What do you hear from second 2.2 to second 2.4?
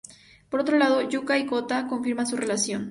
su